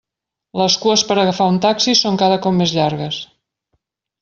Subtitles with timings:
[0.61, 3.21] Les cues per agafar un taxi són cada cop més llargues.